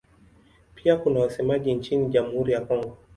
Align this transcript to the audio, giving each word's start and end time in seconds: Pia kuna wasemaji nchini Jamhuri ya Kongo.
Pia 0.75 0.95
kuna 0.97 1.19
wasemaji 1.19 1.73
nchini 1.73 2.09
Jamhuri 2.09 2.53
ya 2.53 2.61
Kongo. 2.61 2.97